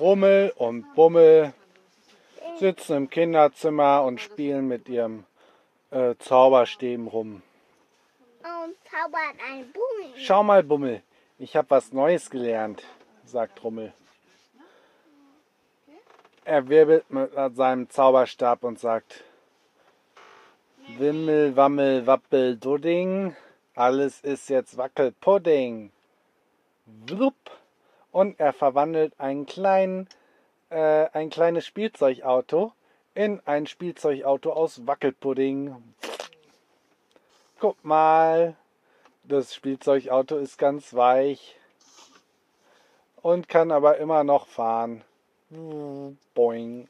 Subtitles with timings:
[0.00, 1.52] Rummel und Bummel
[2.58, 5.24] sitzen im Kinderzimmer und spielen mit ihrem
[5.90, 7.42] äh, Zauberstäben rum.
[8.42, 10.14] Und zaubert ein Bummel.
[10.16, 11.02] Schau mal, Bummel,
[11.38, 12.82] ich habe was Neues gelernt,
[13.24, 13.92] sagt Rummel.
[16.44, 19.22] Er wirbelt mit seinem Zauberstab und sagt,
[20.96, 23.36] Wimmel, Wammel, Wappel, Dudding,
[23.74, 25.90] alles ist jetzt Wackelpudding.
[26.86, 27.34] Wupp.
[28.12, 30.08] Und er verwandelt einen kleinen,
[30.70, 32.72] äh, ein kleines Spielzeugauto
[33.14, 35.74] in ein Spielzeugauto aus Wackelpudding.
[37.58, 38.56] Guck mal,
[39.24, 41.58] das Spielzeugauto ist ganz weich
[43.22, 45.02] und kann aber immer noch fahren.
[46.34, 46.88] Boing.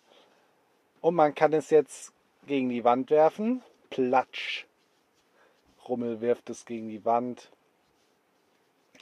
[1.00, 2.12] Und man kann es jetzt
[2.46, 3.62] gegen die Wand werfen.
[3.90, 4.66] Platsch.
[5.88, 7.50] Rummel wirft es gegen die Wand.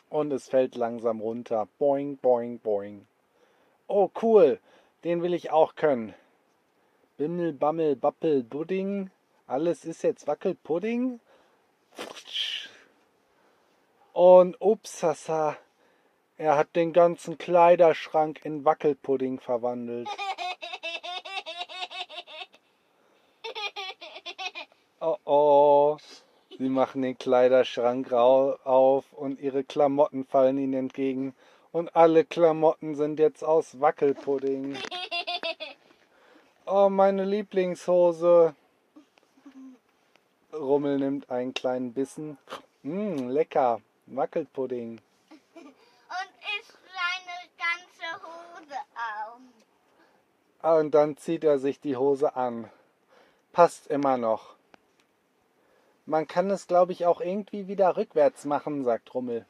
[0.09, 1.69] Und es fällt langsam runter.
[1.78, 3.06] Boing, boing, boing.
[3.88, 4.60] Oh, cool.
[5.05, 6.15] Den will ich auch können.
[7.16, 9.10] Bimmel, Bammel, Bappel, Budding.
[9.46, 11.21] Alles ist jetzt Wackelpudding.
[14.13, 15.57] Und upsasa.
[16.38, 20.09] Er hat den ganzen Kleiderschrank in Wackelpudding verwandelt.
[24.98, 25.98] Oh oh.
[26.59, 31.35] Sie machen den Kleiderschrank auf und ihre Klamotten fallen ihnen entgegen.
[31.71, 34.79] Und alle Klamotten sind jetzt aus Wackelpudding.
[36.65, 38.54] Oh, meine Lieblingshose.
[40.54, 42.38] Rummel nimmt einen kleinen Bissen.
[42.82, 43.82] Mmm, lecker.
[44.07, 45.01] Wackelpudding.
[45.54, 49.41] Und isst seine ganze Hose auf.
[50.63, 52.70] Ah, Und dann zieht er sich die Hose an.
[53.52, 54.55] Passt immer noch.
[56.07, 59.45] Man kann es, glaube ich, auch irgendwie wieder rückwärts machen, sagt Rummel.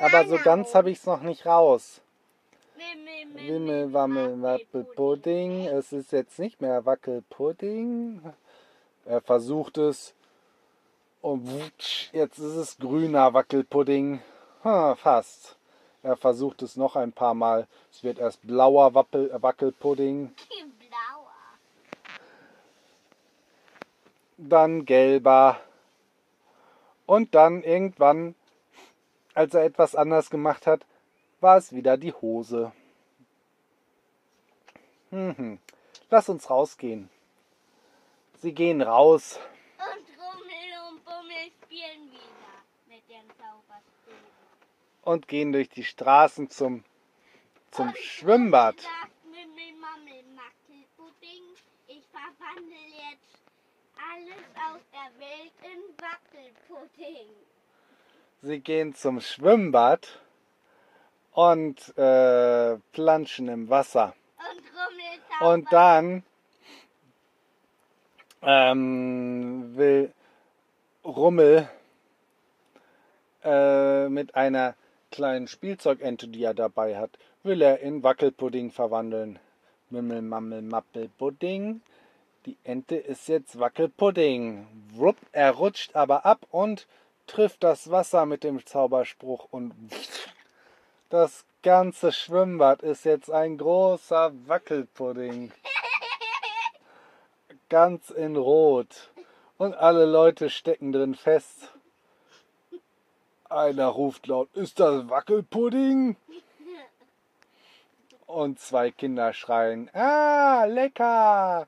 [0.00, 2.00] Aber so ganz habe ich es noch nicht raus.
[3.34, 5.66] Wimmel, Wammel, Wackelpudding.
[5.66, 8.20] Es ist jetzt nicht mehr Wackelpudding.
[9.04, 10.14] Er versucht es.
[11.22, 14.22] Und wutsch, jetzt ist es grüner Wackelpudding.
[14.64, 15.56] Ha, fast.
[16.02, 17.66] Er versucht es noch ein paar Mal.
[17.92, 20.32] Es wird erst blauer Wappel, Wackelpudding,
[20.78, 21.32] Blauer.
[24.48, 25.60] Dann gelber.
[27.06, 28.34] Und dann irgendwann,
[29.34, 30.86] als er etwas anders gemacht hat,
[31.40, 32.72] war es wieder die Hose.
[35.10, 35.58] Mhm.
[36.08, 37.10] Lass uns rausgehen.
[38.40, 39.38] Sie gehen raus.
[39.78, 42.56] Und Rummel und Bummel spielen wieder
[42.88, 44.30] mit den Zauberstäben.
[45.02, 46.84] und gehen durch die Straßen zum,
[47.70, 48.80] zum Schwimmbad.
[48.80, 51.42] Sagt Mimmel, Mammel, Wackelpudding.
[51.88, 52.89] Ich verwandle
[54.12, 57.28] alles aus der Welt in Wackelpudding.
[58.42, 60.20] Sie gehen zum Schwimmbad
[61.32, 64.14] und äh, planschen im Wasser.
[65.40, 65.48] Und.
[65.48, 66.22] Und dann
[68.42, 70.12] ähm, will
[71.04, 71.68] Rummel
[73.44, 74.74] äh, mit einer
[75.10, 77.10] kleinen Spielzeugente, die er dabei hat,
[77.42, 79.38] will er in Wackelpudding verwandeln.
[79.90, 81.80] Mimmel, Mammel, Mappel, Pudding.
[82.46, 84.66] Die Ente ist jetzt Wackelpudding.
[84.94, 86.86] Wupp, er rutscht aber ab und
[87.26, 89.74] trifft das Wasser mit dem Zauberspruch und
[91.10, 95.52] das ganze Schwimmbad ist jetzt ein großer Wackelpudding.
[97.68, 99.10] Ganz in Rot.
[99.58, 101.74] Und alle Leute stecken drin fest.
[103.50, 106.16] Einer ruft laut, ist das Wackelpudding?
[108.26, 111.66] Und zwei Kinder schreien, ah, lecker!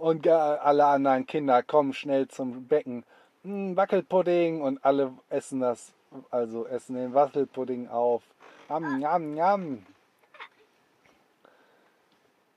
[0.00, 3.04] Und alle anderen Kinder kommen schnell zum Becken.
[3.44, 5.92] "Hm, Wackelpudding und alle essen das,
[6.30, 8.22] also essen den Wackelpudding auf.
[8.70, 9.86] Yam, yam, yam.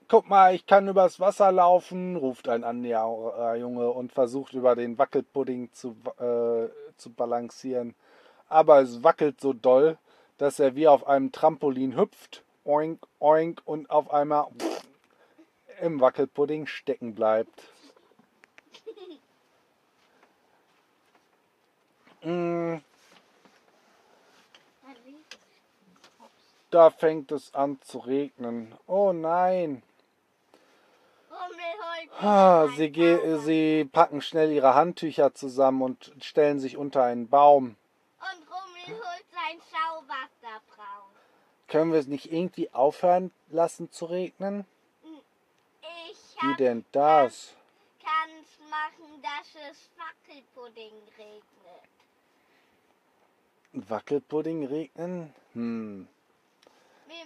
[0.08, 4.96] Guck mal, ich kann übers Wasser laufen, ruft ein anderer Junge und versucht über den
[4.96, 7.94] Wackelpudding zu, äh, zu balancieren.
[8.48, 9.98] Aber es wackelt so doll,
[10.38, 14.46] dass er wie auf einem Trampolin hüpft, oink, oink und auf einmal
[15.80, 17.62] im Wackelpudding stecken bleibt.
[22.22, 22.78] Mm,
[26.74, 28.74] Da fängt es an zu regnen.
[28.88, 29.84] Oh nein.
[32.76, 37.76] Sie, sie packen schnell ihre Handtücher zusammen und stellen sich unter einen Baum.
[38.18, 41.12] Und Rummel holt sein Schauwasser raus.
[41.68, 44.66] Können wir es nicht irgendwie aufhören lassen zu regnen?
[46.44, 47.54] Wie denn das?
[48.04, 51.82] kann's machen, dass es Wackelpudding regnet.
[53.72, 55.34] Wackelpudding regnen?
[55.54, 56.08] Hm.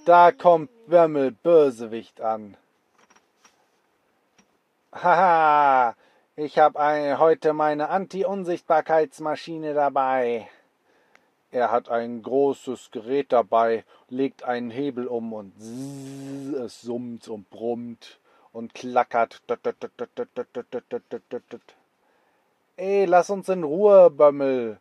[0.04, 0.70] Da kommt.
[0.86, 2.56] Bömmel Bösewicht an.
[4.92, 5.94] Haha,
[6.36, 10.48] ich habe heute meine Anti-Unsichtbarkeitsmaschine dabei.
[11.50, 17.50] Er hat ein großes Gerät dabei, legt einen Hebel um und zzz, es summt und
[17.50, 18.18] brummt
[18.58, 19.40] und klackert.
[22.76, 24.80] Ey, lass uns in Ruhe, Bömmel.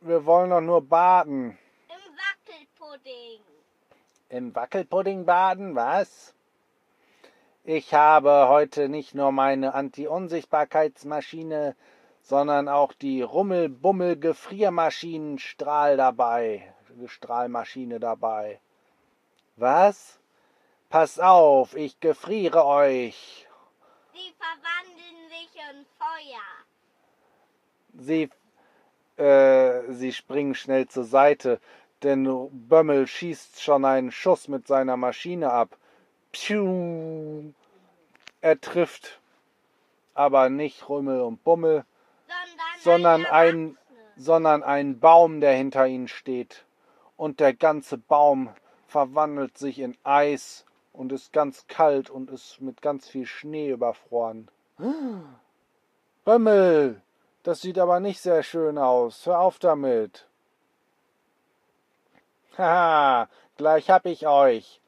[0.00, 1.58] Wir wollen doch nur baden.
[1.88, 3.40] Im Wackelpudding.
[4.30, 6.32] Im Wackelpudding baden, was?
[7.64, 11.76] Ich habe heute nicht nur meine Anti-Unsichtbarkeitsmaschine,
[12.22, 16.72] sondern auch die Rummel-Bummel-Gefriermaschinenstrahl dabei.
[17.06, 18.58] Strahlmaschine dabei.
[19.56, 20.18] Was?
[20.94, 23.48] Pass auf, ich gefriere euch.
[24.12, 26.40] Sie verwandeln sich in Feuer.
[27.94, 28.30] Sie,
[29.20, 31.60] äh, sie springen schnell zur Seite,
[32.04, 35.76] denn Bömmel schießt schon einen Schuss mit seiner Maschine ab.
[36.30, 37.52] Pschuh.
[38.40, 39.18] Er trifft
[40.14, 41.84] aber nicht Rümmel und Bummel,
[42.84, 43.78] Sondern, sondern ein ein,
[44.16, 46.64] sondern ein Baum, der hinter ihnen steht.
[47.16, 48.50] Und der ganze Baum
[48.86, 50.64] verwandelt sich in Eis
[50.94, 54.48] und ist ganz kalt und ist mit ganz viel Schnee überfroren.
[56.24, 57.02] Bömmel,
[57.42, 59.26] das sieht aber nicht sehr schön aus.
[59.26, 60.26] Hör auf damit.
[62.58, 64.80] Haha, gleich hab ich euch.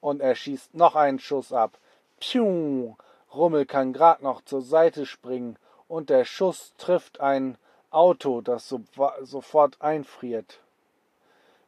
[0.00, 1.78] Und er schießt noch einen Schuss ab.
[2.20, 2.94] Pschuh,
[3.34, 5.56] Rummel kann grad noch zur Seite springen
[5.88, 7.56] und der Schuss trifft ein
[7.90, 8.82] Auto, das so,
[9.22, 10.60] sofort einfriert.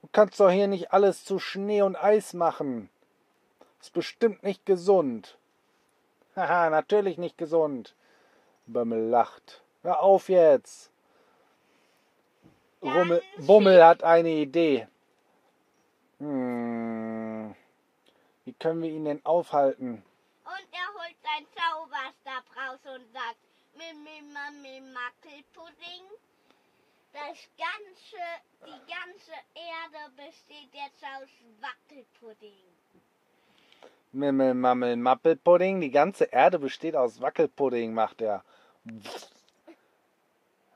[0.03, 2.91] Du kannst doch hier nicht alles zu Schnee und Eis machen.
[3.87, 5.39] Ist bestimmt nicht gesund.
[6.35, 7.95] Haha, natürlich nicht gesund.
[8.67, 9.63] Bömmel lacht.
[9.83, 10.91] Hör auf jetzt.
[12.83, 14.89] Rummel, Bummel hat eine Idee.
[16.19, 17.55] Hm.
[18.45, 20.03] Wie können wir ihn denn aufhalten?
[20.43, 23.39] Und er holt seinen Zauberstab raus und sagt,
[23.77, 26.07] Mimimami Mackelpudding.
[27.13, 28.25] Das ganze,
[28.67, 31.29] die ganze Erde besteht jetzt aus
[31.61, 32.76] Wackelpudding.
[34.17, 35.81] Mimmel, Mammel, Mappelpudding.
[35.81, 38.43] Die ganze Erde besteht aus Wackelpudding, macht er.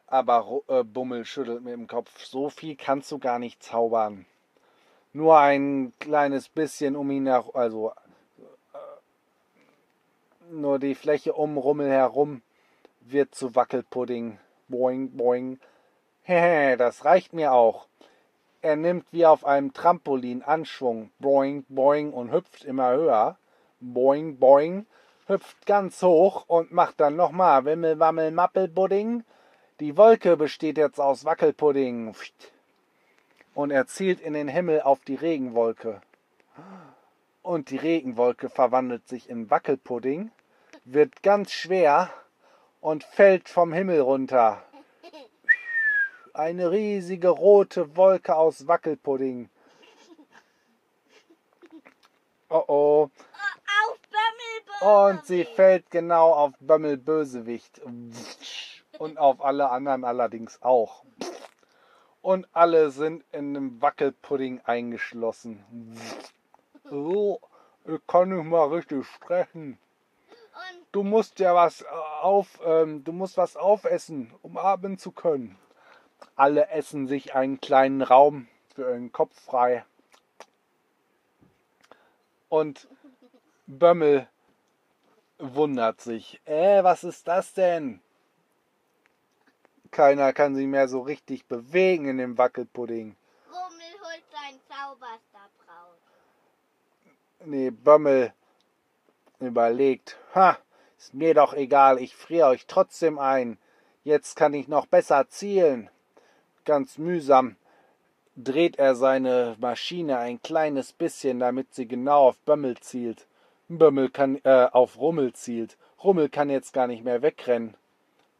[0.07, 2.25] Aber äh, Bummel schüttelt mit dem Kopf.
[2.25, 4.27] So viel kannst du gar nicht zaubern.
[5.13, 7.93] Nur ein kleines bisschen um ihn herum, also
[8.73, 8.79] äh,
[10.53, 12.43] nur die Fläche um Rummel herum
[13.01, 14.39] wird zu Wackelpudding.
[14.69, 15.59] Boing, boing.
[16.23, 17.89] Hehe, das reicht mir auch.
[18.63, 21.11] Er nimmt wie auf einem Trampolin Anschwung.
[21.19, 23.39] Boing, boing und hüpft immer höher.
[23.81, 24.87] Boing, boing.
[25.27, 29.25] Hüpft ganz hoch und macht dann nochmal Wimmel, Wammel, Mappelpudding.
[29.81, 32.15] Die Wolke besteht jetzt aus Wackelpudding.
[33.55, 36.03] Und er zielt in den Himmel auf die Regenwolke.
[37.43, 40.31] Und die Regenwolke verwandelt sich in Wackelpudding,
[40.85, 42.11] wird ganz schwer
[42.83, 44.63] und fällt vom Himmel runter.
[46.33, 49.49] Eine riesige rote Wolke aus Wackelpudding.
[52.49, 53.11] Oh oh.
[54.81, 57.81] Und sie fällt genau auf Bömmel Bösewicht.
[58.99, 61.05] Und auf alle anderen allerdings auch.
[62.23, 65.65] Und alle sind in einem Wackelpudding eingeschlossen.
[66.91, 67.39] Oh,
[67.87, 69.79] ich kann nicht mal richtig sprechen.
[70.93, 71.87] Du musst ja was äh,
[72.21, 75.57] auf, ähm, du musst was aufessen, um atmen zu können.
[76.37, 79.85] Alle essen sich einen kleinen Raum für ihren Kopf frei.
[82.49, 82.89] Und
[83.67, 84.29] Bömmel
[85.39, 86.41] wundert sich.
[86.45, 88.01] Äh, was ist das denn?
[89.91, 93.17] Keiner kann sich mehr so richtig bewegen in dem Wackelpudding.
[93.49, 95.99] Rummel holt seinen Zauberstab raus.
[97.45, 98.33] Nee, Bömmel
[99.41, 100.17] überlegt.
[100.35, 100.59] Ha,
[100.99, 103.59] ist mir doch egal, ich friere euch trotzdem ein.
[104.05, 105.91] Jetzt kann ich noch besser zielen.
[106.65, 107.57] Ganz mühsam
[108.37, 113.27] dreht er seine Maschine ein kleines bisschen, damit sie genau auf Bömmel zielt.
[113.69, 115.77] Bömmel kann, äh, auf Rummel zielt.
[116.03, 117.75] Rummel kann jetzt gar nicht mehr wegrennen.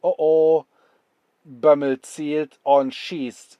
[0.01, 0.65] Oh oh.
[1.43, 3.57] Bömmel zielt und schießt.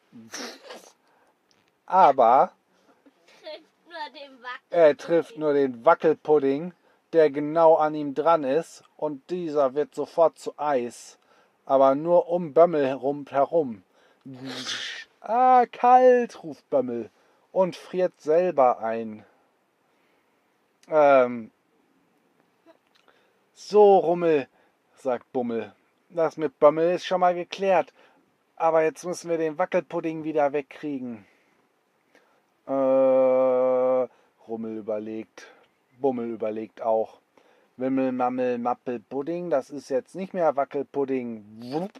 [1.86, 2.52] Aber
[4.70, 6.74] er trifft nur den Wackelpudding,
[7.14, 11.18] der genau an ihm dran ist, und dieser wird sofort zu Eis.
[11.66, 13.84] Aber nur um Bömmel herum.
[15.20, 17.10] Ah, kalt, ruft Bömmel
[17.52, 19.26] und friert selber ein.
[20.88, 21.52] Ähm,
[23.54, 24.48] so, Rummel,
[24.96, 25.74] sagt Bummel.
[26.10, 27.94] Das mit Bömmel ist schon mal geklärt.
[28.56, 31.26] Aber jetzt müssen wir den Wackelpudding wieder wegkriegen.
[32.68, 35.48] Äh, Rummel überlegt.
[36.00, 37.20] Bummel überlegt auch.
[37.78, 41.44] Wimmel, Mammel, Mappel, Pudding, das ist jetzt nicht mehr Wackelpudding.
[41.72, 41.92] Wupp,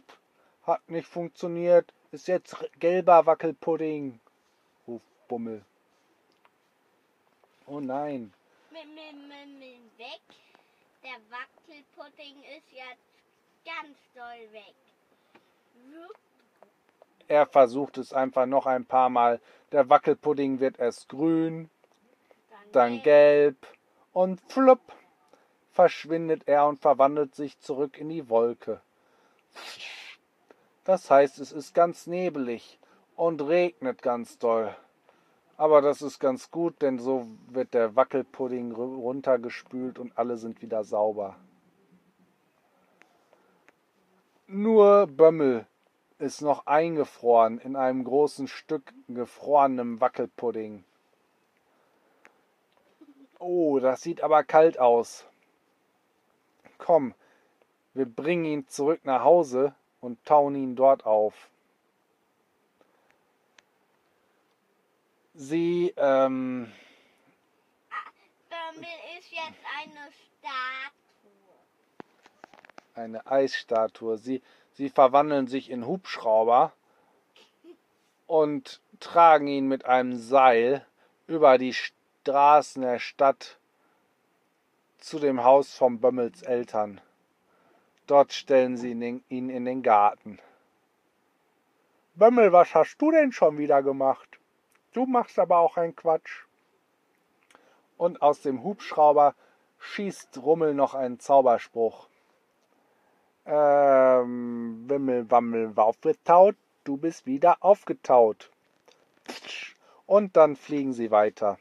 [0.64, 4.20] hat nicht funktioniert, ist jetzt gelber Wackelpudding,
[4.86, 5.64] ruft Bummel.
[7.66, 8.32] Oh nein.
[9.98, 10.20] Weg.
[11.02, 13.12] Der Wackelpudding ist jetzt
[13.64, 14.74] ganz doll weg.
[15.90, 16.16] Wupp.
[17.28, 19.40] Er versucht es einfach noch ein paar Mal.
[19.72, 21.70] Der Wackelpudding wird erst grün,
[22.72, 23.56] dann gelb
[24.12, 24.80] und flupp
[25.72, 28.82] verschwindet er und verwandelt sich zurück in die Wolke.
[30.84, 32.78] Das heißt, es ist ganz nebelig
[33.16, 34.74] und regnet ganz doll.
[35.56, 40.82] Aber das ist ganz gut, denn so wird der Wackelpudding runtergespült und alle sind wieder
[40.82, 41.36] sauber.
[44.48, 45.66] Nur Bömmel
[46.18, 50.84] ist noch eingefroren in einem großen Stück gefrorenem Wackelpudding.
[53.38, 55.26] Oh, das sieht aber kalt aus.
[56.78, 57.14] Komm,
[57.94, 61.48] wir bringen ihn zurück nach Hause und tauen ihn dort auf.
[65.32, 66.70] Sie, ähm.
[68.50, 71.30] Bömmel ist jetzt eine Statue.
[72.94, 74.18] Eine Eisstatue.
[74.18, 74.42] Sie,
[74.72, 76.72] sie verwandeln sich in Hubschrauber
[78.26, 80.84] und tragen ihn mit einem Seil
[81.26, 83.58] über die Straßen der Stadt
[84.98, 87.00] zu dem Haus von Bömmels Eltern.
[88.06, 90.38] Dort stellen sie ihn in den Garten.
[92.14, 94.38] Bömmel, was hast du denn schon wieder gemacht?
[94.92, 96.44] Du machst aber auch einen Quatsch.
[97.96, 99.34] Und aus dem Hubschrauber
[99.78, 102.08] schießt Rummel noch einen Zauberspruch.
[103.46, 108.50] Ähm, Wimmel, Wammel, aufgetaut, du bist wieder aufgetaut.
[110.06, 111.58] Und dann fliegen sie weiter.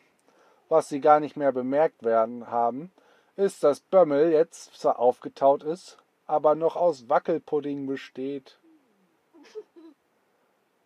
[0.67, 2.91] Was sie gar nicht mehr bemerkt werden haben,
[3.35, 6.00] ist, dass Bömmel jetzt zwar aufgetaut ist,
[6.31, 8.57] aber noch aus Wackelpudding besteht.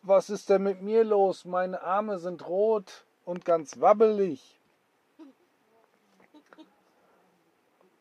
[0.01, 1.45] Was ist denn mit mir los?
[1.45, 4.59] Meine Arme sind rot und ganz wabbelig.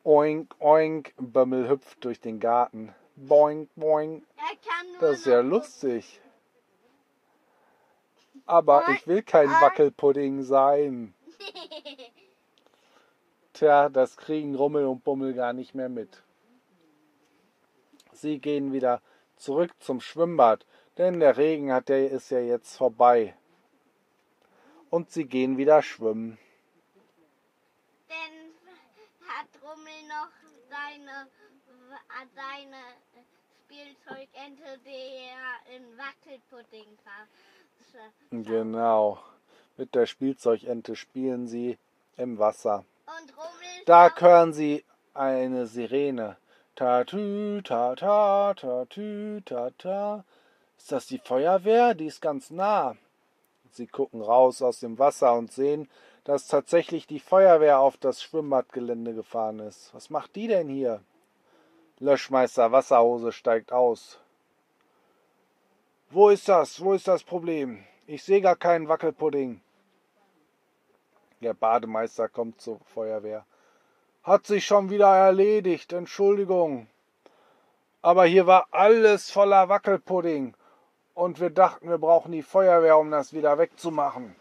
[0.04, 2.94] Oink, oink, Bömmel hüpft durch den Garten.
[3.14, 4.24] Boink, boink.
[5.00, 6.22] Das ist ja lustig.
[8.46, 11.14] Aber ich will kein Wackelpudding sein.
[13.52, 16.23] Tja, das kriegen Rummel und Bummel gar nicht mehr mit.
[18.24, 19.02] Sie gehen wieder
[19.36, 20.64] zurück zum Schwimmbad,
[20.96, 23.36] denn der Regen hat der ist ja jetzt vorbei.
[24.88, 26.38] Und sie gehen wieder schwimmen.
[28.08, 28.36] Denn
[29.28, 30.32] hat Rummel noch
[30.70, 31.28] seine,
[32.34, 32.82] seine
[33.66, 37.28] Spielzeugente, die er in Wackelpudding hat.
[38.30, 39.18] Genau.
[39.76, 41.76] Mit der Spielzeugente spielen sie
[42.16, 42.86] im Wasser.
[43.84, 46.38] Da hören sie eine Sirene.
[46.76, 50.24] Tatü, ta, ta, tatü, ta, ta.
[50.76, 51.94] Ist das die Feuerwehr?
[51.94, 52.96] Die ist ganz nah.
[53.70, 55.88] Sie gucken raus aus dem Wasser und sehen,
[56.24, 59.94] dass tatsächlich die Feuerwehr auf das Schwimmbadgelände gefahren ist.
[59.94, 61.00] Was macht die denn hier?
[62.00, 64.18] Löschmeister Wasserhose steigt aus.
[66.10, 66.80] Wo ist das?
[66.80, 67.84] Wo ist das Problem?
[68.06, 69.60] Ich sehe gar keinen Wackelpudding.
[71.40, 73.46] Der Bademeister kommt zur Feuerwehr.
[74.24, 76.88] Hat sich schon wieder erledigt, Entschuldigung.
[78.00, 80.54] Aber hier war alles voller Wackelpudding.
[81.12, 84.34] Und wir dachten, wir brauchen die Feuerwehr, um das wieder wegzumachen.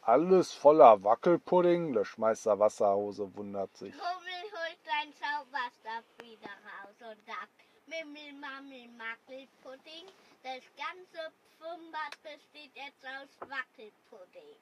[0.00, 1.92] Alles voller Wackelpudding?
[1.92, 3.94] Löschmeister Wasserhose wundert sich.
[3.94, 7.52] Hummel holt sein Zauberstab wieder raus und sagt,
[7.86, 10.06] Mimmel, Mammel, Mackelpudding.
[10.42, 14.56] Das ganze Pfumbad besteht jetzt aus Wackelpudding.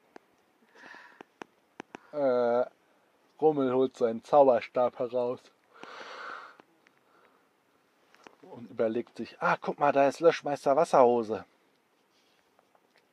[2.13, 2.67] Äh,
[3.41, 5.41] Rummel holt seinen Zauberstab heraus
[8.43, 11.45] und überlegt sich, ah, guck mal, da ist Löschmeister Wasserhose.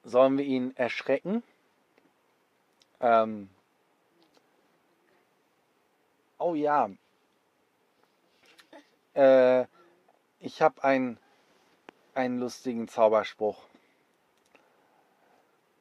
[0.03, 1.43] Sollen wir ihn erschrecken?
[2.99, 3.49] Ähm,
[6.37, 6.89] oh ja.
[9.13, 9.65] Äh,
[10.39, 11.17] ich habe einen,
[12.13, 13.63] einen lustigen Zauberspruch.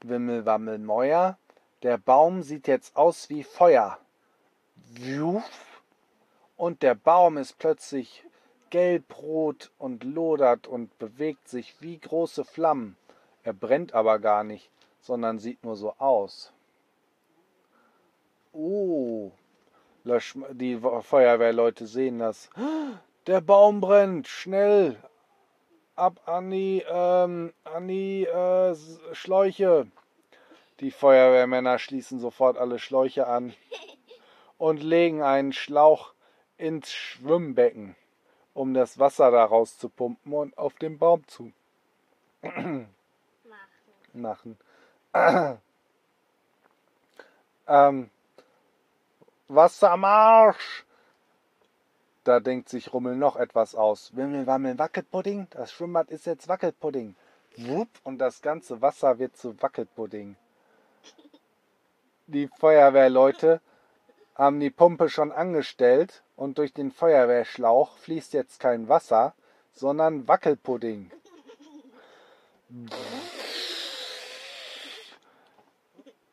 [0.00, 1.38] Wimmelwammel Mäuer,
[1.82, 3.98] der Baum sieht jetzt aus wie Feuer.
[6.56, 8.24] Und der Baum ist plötzlich
[8.70, 12.96] gelbrot und lodert und bewegt sich wie große Flammen.
[13.42, 16.52] Er brennt aber gar nicht, sondern sieht nur so aus.
[18.52, 19.30] Oh,
[20.04, 22.48] die Feuerwehrleute sehen das.
[23.26, 24.96] Der Baum brennt, schnell,
[25.94, 28.74] ab an die, ähm, an die äh,
[29.12, 29.88] Schläuche.
[30.80, 33.54] Die Feuerwehrmänner schließen sofort alle Schläuche an
[34.58, 36.14] und legen einen Schlauch
[36.56, 37.96] ins Schwimmbecken,
[38.54, 41.52] um das Wasser daraus zu pumpen und auf den Baum zu
[44.12, 44.56] Machen.
[47.68, 48.10] ähm,
[49.48, 50.84] Wasser am Arsch!
[52.24, 54.16] Da denkt sich Rummel noch etwas aus.
[54.16, 55.46] Wimmel, wammel, Wackelpudding.
[55.50, 57.14] Das Schwimmbad ist jetzt Wackelpudding.
[57.56, 60.34] Wupp, und das ganze Wasser wird zu Wackelpudding.
[62.26, 63.60] Die Feuerwehrleute
[64.36, 69.34] haben die Pumpe schon angestellt und durch den Feuerwehrschlauch fließt jetzt kein Wasser,
[69.72, 71.10] sondern Wackelpudding.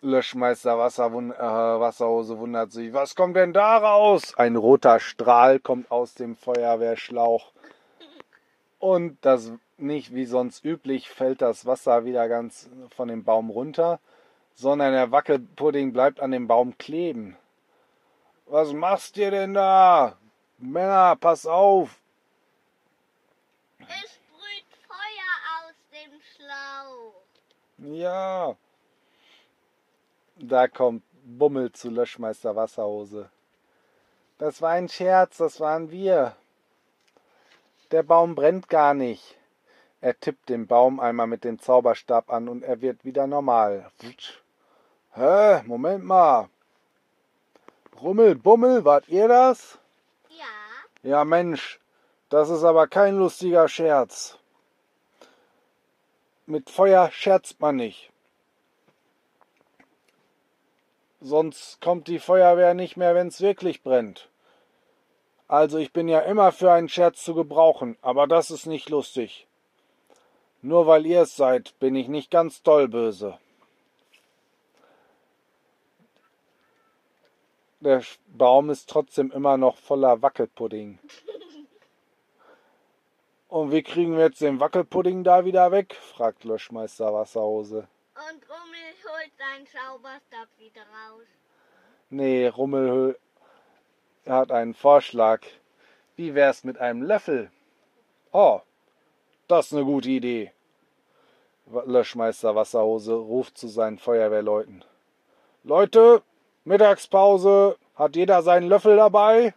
[0.02, 2.92] Löschmeister Wasserwun äh, Wasserhose wundert sich.
[2.94, 4.34] Was kommt denn da raus?
[4.36, 7.54] Ein roter Strahl kommt aus dem Feuerwehrschlauch.
[8.80, 14.02] Und das nicht wie sonst üblich fällt das Wasser wieder ganz von dem Baum runter,
[14.56, 17.38] sondern der Wackelpudding bleibt an dem Baum kleben.
[18.54, 20.16] Was machst ihr denn da?
[20.60, 22.00] Männer, pass auf!
[23.80, 27.96] Es sprüht Feuer aus dem Schlauch.
[27.98, 28.56] Ja.
[30.38, 33.28] Da kommt Bummel zu Löschmeister Wasserhose.
[34.38, 36.36] Das war ein Scherz, das waren wir.
[37.90, 39.36] Der Baum brennt gar nicht.
[40.00, 43.90] Er tippt den Baum einmal mit dem Zauberstab an und er wird wieder normal.
[43.98, 44.44] Wutsch.
[45.14, 45.64] Hä?
[45.66, 46.50] Moment mal.
[48.02, 49.80] Rummel, Bummel, wart ihr das?
[50.30, 51.80] Ja, Ja, Mensch,
[52.30, 54.38] das ist aber kein lustiger Scherz.
[56.46, 58.12] Mit Feuer scherzt man nicht.
[61.22, 64.28] Sonst kommt die Feuerwehr nicht mehr, wenn's wirklich brennt.
[65.48, 69.48] Also ich bin ja immer für einen Scherz zu gebrauchen, aber das ist nicht lustig.
[70.62, 73.38] Nur weil ihr es seid, bin ich nicht ganz doll böse.
[77.84, 81.00] Der Baum ist trotzdem immer noch voller Wackelpudding.
[83.50, 85.94] Und wie kriegen wir jetzt den Wackelpudding da wieder weg?
[85.94, 87.90] fragt Löschmeister Wasserhose.
[88.16, 91.26] und Rummel holt seinen Zauberstab wieder raus.
[92.10, 93.20] Nee, Rummel
[94.26, 95.42] hat einen Vorschlag.
[96.16, 97.52] Wie wär's mit einem Löffel?
[98.32, 98.62] Oh,
[99.50, 100.54] das ist eine gute Idee.
[101.66, 104.86] Löschmeister Wasserhose ruft zu seinen Feuerwehrleuten.
[105.66, 106.24] Leute,
[106.66, 107.78] Mittagspause.
[107.96, 109.54] Hat jeder seinen Löffel dabei?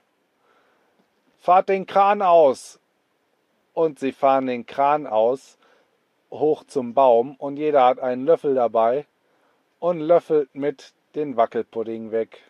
[1.38, 2.80] Fahrt den Kran aus.
[3.72, 5.58] Und sie fahren den Kran aus,
[6.30, 9.06] hoch zum Baum, und jeder hat einen Löffel dabei
[9.80, 12.42] und löffelt mit den Wackelpudding weg.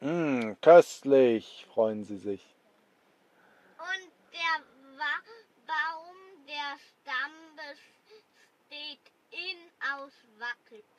[0.00, 2.44] Mmm, köstlich, freuen sie sich.
[3.78, 4.62] Und der
[4.96, 5.16] Wa
[5.66, 9.58] Baum, der Stamm besteht in
[9.96, 10.97] aus Wackelpudding.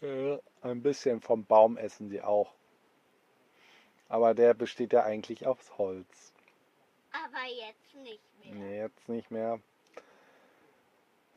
[0.00, 2.52] Ein bisschen vom Baum essen sie auch.
[4.08, 6.32] Aber der besteht ja eigentlich aus Holz.
[7.12, 8.54] Aber jetzt nicht mehr.
[8.54, 9.60] Nee, jetzt nicht mehr.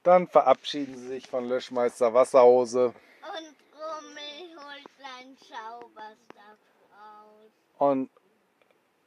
[0.04, 6.58] Dann verabschieden sie sich von Löschmeister Wasserhose Und Rummel holt seinen Zauberstab
[6.92, 7.52] raus.
[7.78, 8.10] und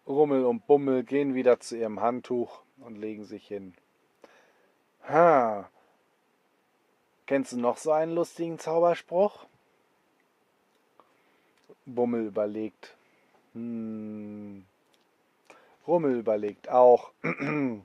[0.07, 3.75] Rummel und Bummel gehen wieder zu ihrem Handtuch und legen sich hin.
[5.09, 5.71] Ha.
[7.27, 9.47] Kennst du noch so einen lustigen Zauberspruch?
[11.87, 12.95] Bummel überlegt.
[13.55, 14.65] Hm.
[15.87, 17.13] Rummel überlegt auch.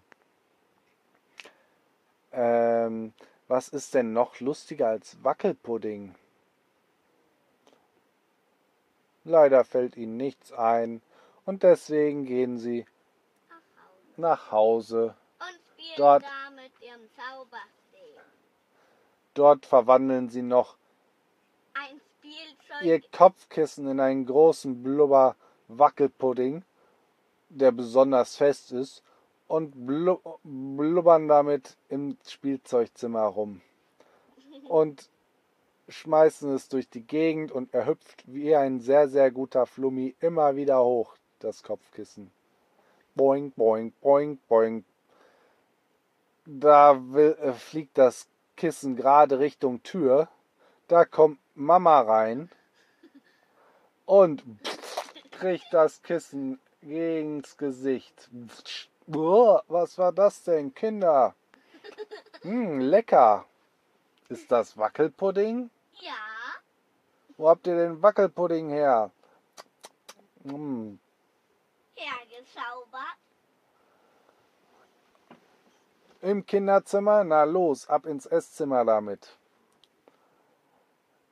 [2.31, 3.13] ähm,
[3.47, 6.15] was ist denn noch lustiger als Wackelpudding?
[9.25, 11.01] Leider fällt ihnen nichts ein
[11.45, 12.85] und deswegen gehen sie
[13.47, 14.21] Nach Hause.
[14.21, 15.15] nach Hause.
[15.39, 17.68] Und spielen Dort- da mit ihrem Zauberstab.
[19.33, 20.77] Dort verwandeln sie noch
[22.81, 25.35] ihr Kopfkissen in einen großen Blubber
[25.67, 26.63] Wackelpudding,
[27.49, 29.03] der besonders fest ist,
[29.47, 33.61] und blu blubbern damit im Spielzeugzimmer rum.
[34.67, 35.09] Und
[35.87, 40.55] schmeißen es durch die Gegend und er hüpft wie ein sehr, sehr guter Flummi immer
[40.55, 42.29] wieder hoch, das Kopfkissen.
[43.15, 44.85] Boing, boing, boing, boing.
[46.45, 48.27] Da will, äh, fliegt das
[48.59, 50.27] Kissen gerade Richtung Tür.
[50.89, 52.49] Da kommt Mama rein
[54.05, 54.43] und
[55.31, 58.29] kriegt das Kissen gegens Gesicht.
[59.07, 61.35] Was war das denn, Kinder?
[62.41, 63.45] Hm, lecker.
[64.27, 65.69] Ist das Wackelpudding?
[65.93, 66.11] Ja,
[67.37, 69.09] Wo habt ihr den Wackelpudding her?
[70.43, 70.99] Hm,
[71.95, 73.18] hergezaubert.
[76.21, 77.23] Im Kinderzimmer?
[77.23, 79.37] Na los, ab ins Esszimmer damit.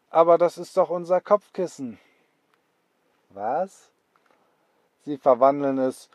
[0.09, 1.99] Aber das ist doch unser Kopfkissen.
[3.29, 3.91] Was?
[5.03, 6.09] Sie verwandeln es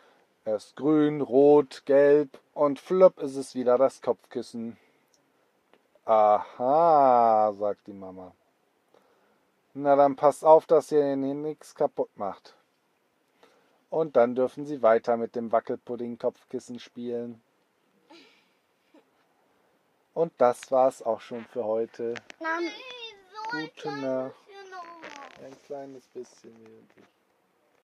[0.45, 4.77] erst grün, rot, gelb und flupp ist es wieder das Kopfkissen.
[6.05, 8.33] Aha, sagt die Mama.
[9.75, 12.55] Na dann passt auf, dass ihr nichts kaputt macht.
[13.89, 17.41] Und dann dürfen sie weiter mit dem Wackelpudding-Kopfkissen spielen.
[20.13, 22.13] Und das war's auch schon für heute.
[22.39, 22.69] Nein,
[23.31, 24.35] so ein Gute kleines Nacht.
[25.43, 27.05] Ein kleines bisschen wirklich.